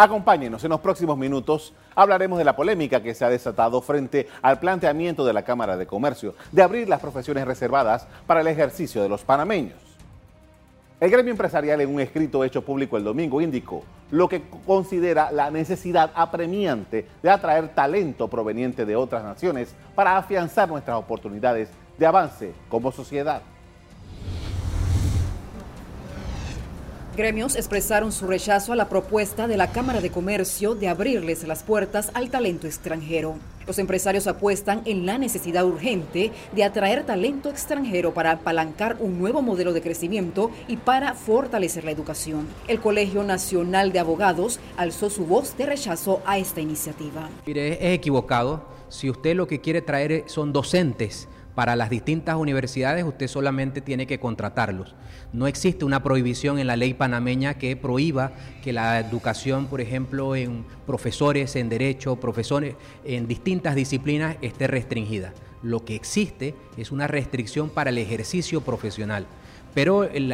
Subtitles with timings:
[0.00, 1.74] Acompáñenos en los próximos minutos.
[1.96, 5.88] Hablaremos de la polémica que se ha desatado frente al planteamiento de la Cámara de
[5.88, 9.76] Comercio de abrir las profesiones reservadas para el ejercicio de los panameños.
[11.00, 13.82] El gremio empresarial en un escrito hecho público el domingo indicó
[14.12, 20.68] lo que considera la necesidad apremiante de atraer talento proveniente de otras naciones para afianzar
[20.68, 23.42] nuestras oportunidades de avance como sociedad.
[27.18, 31.64] Gremios expresaron su rechazo a la propuesta de la Cámara de Comercio de abrirles las
[31.64, 33.34] puertas al talento extranjero.
[33.66, 39.42] Los empresarios apuestan en la necesidad urgente de atraer talento extranjero para apalancar un nuevo
[39.42, 42.46] modelo de crecimiento y para fortalecer la educación.
[42.68, 47.28] El Colegio Nacional de Abogados alzó su voz de rechazo a esta iniciativa.
[47.44, 48.62] Mire, es equivocado.
[48.90, 51.26] Si usted lo que quiere traer son docentes,
[51.58, 54.94] para las distintas universidades usted solamente tiene que contratarlos.
[55.32, 58.30] No existe una prohibición en la ley panameña que prohíba
[58.62, 65.32] que la educación, por ejemplo, en profesores en derecho, profesores en distintas disciplinas esté restringida.
[65.60, 69.26] Lo que existe es una restricción para el ejercicio profesional.
[69.74, 70.32] Pero el,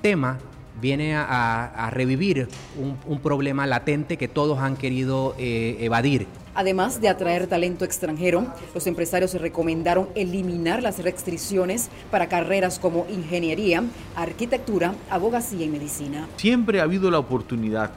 [0.00, 0.38] tema
[0.82, 6.26] viene a, revivir un, problema latente que todos han querido eh, evadir.
[6.54, 13.84] Además de atraer talento extranjero, los empresarios recomendaron eliminar las restricciones para carreras como ingeniería,
[14.16, 16.26] arquitectura, abogacía y medicina.
[16.36, 17.92] Siempre ha habido la oportunidad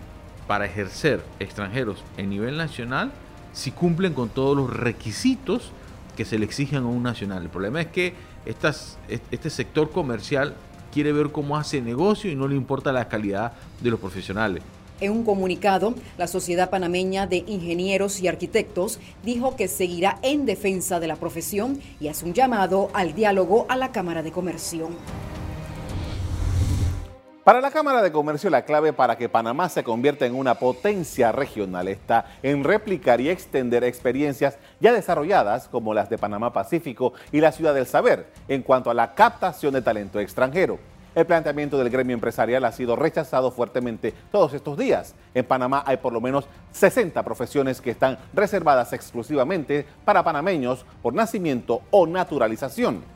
[0.47, 3.11] para ejercer extranjeros en nivel nacional
[3.51, 5.71] si cumplen con todos los requisitos
[6.15, 7.41] que se le exigen a un nacional.
[7.41, 8.13] El problema es que
[8.45, 10.55] este sector comercial
[10.95, 13.51] quiere ver cómo hace negocio y no le importa la calidad
[13.81, 14.63] de los profesionales.
[15.01, 21.01] En un comunicado, la Sociedad Panameña de Ingenieros y Arquitectos dijo que seguirá en defensa
[21.01, 24.87] de la profesión y hace un llamado al diálogo a la Cámara de Comercio.
[27.45, 31.31] Para la Cámara de Comercio, la clave para que Panamá se convierta en una potencia
[31.31, 37.41] regional está en replicar y extender experiencias ya desarrolladas como las de Panamá Pacífico y
[37.41, 40.79] la Ciudad del Saber en cuanto a la captación de talento extranjero.
[41.13, 45.13] El planteamiento del gremio empresarial ha sido rechazado fuertemente todos estos días.
[45.35, 51.13] En Panamá hay por lo menos 60 profesiones que están reservadas exclusivamente para panameños por
[51.13, 53.14] nacimiento o naturalización.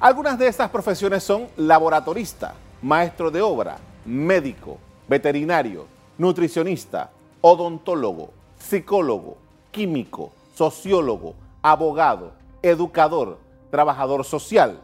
[0.00, 5.84] Algunas de estas profesiones son laboratorista, maestro de obra, médico, veterinario,
[6.16, 7.10] nutricionista,
[7.42, 9.36] odontólogo, psicólogo,
[9.70, 13.36] químico, sociólogo, abogado, educador,
[13.70, 14.80] trabajador social,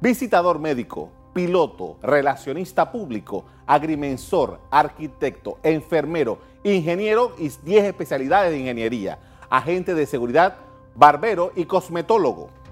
[0.00, 9.16] visitador médico, piloto, relacionista público, agrimensor, arquitecto, enfermero, ingeniero y 10 especialidades de ingeniería,
[9.48, 10.56] agente de seguridad,
[10.96, 12.63] barbero y cosmetólogo.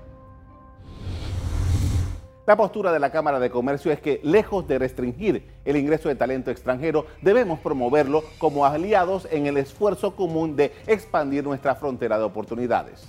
[2.53, 6.17] La postura de la Cámara de Comercio es que, lejos de restringir el ingreso de
[6.17, 12.25] talento extranjero, debemos promoverlo como aliados en el esfuerzo común de expandir nuestra frontera de
[12.25, 13.07] oportunidades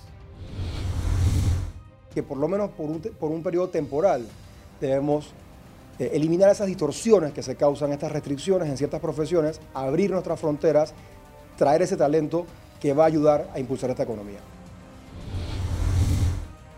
[2.13, 4.25] que por lo menos por un, periodo temporal
[4.79, 5.33] debemos
[5.99, 10.93] eh, eliminar esas distorsiones que se causan, estas restricciones en ciertas profesiones, abrir nuestras fronteras,
[11.57, 12.45] traer ese talento
[12.79, 14.39] que va a ayudar a impulsar esta economía.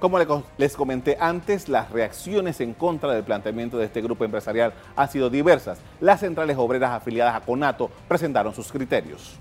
[0.05, 0.19] Como
[0.59, 5.31] les comenté antes, las reacciones en contra del planteamiento de este grupo empresarial han sido
[5.31, 5.79] diversas.
[5.99, 9.39] Las centrales obreras afiliadas a CONATO presentaron sus criterios.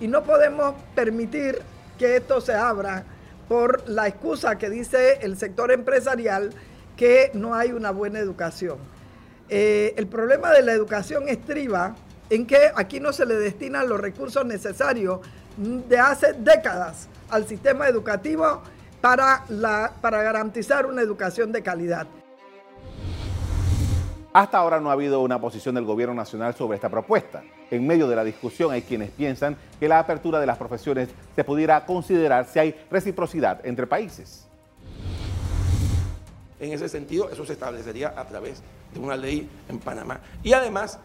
[0.00, 1.62] Y no podemos permitir
[1.96, 3.04] que esto se abra
[3.46, 6.50] por la excusa que dice el sector empresarial
[6.96, 8.78] que no hay una buena educación.
[9.48, 11.94] Eh, el problema de la educación estriba
[12.30, 15.20] en que aquí no se le destinan los recursos necesarios
[15.56, 18.62] de hace décadas al sistema educativo
[19.00, 22.06] para, la, para garantizar una educación de calidad.
[24.32, 27.42] Hasta ahora no ha habido una posición del gobierno nacional sobre esta propuesta.
[27.70, 31.42] En medio de la discusión hay quienes piensan que la apertura de las profesiones se
[31.44, 34.46] pudiera considerar si hay reciprocidad entre países.
[36.60, 38.62] En ese sentido, eso se establecería a través
[38.92, 40.20] de una ley en Panamá.
[40.42, 40.98] Y además,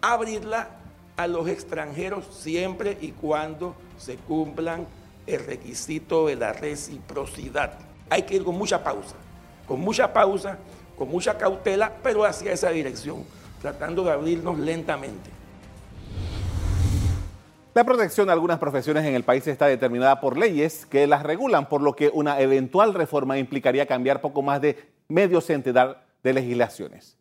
[0.00, 0.68] abrirla
[1.16, 4.86] a los extranjeros siempre y cuando se cumplan
[5.26, 7.78] el requisito de la reciprocidad.
[8.10, 9.16] Hay que ir con mucha pausa,
[9.66, 10.58] con mucha pausa
[10.96, 13.24] con mucha cautela, pero hacia esa dirección,
[13.60, 15.30] tratando de abrirnos lentamente.
[17.74, 21.68] La protección de algunas profesiones en el país está determinada por leyes que las regulan,
[21.68, 24.78] por lo que una eventual reforma implicaría cambiar poco más de
[25.08, 27.18] medio centenar de legislaciones.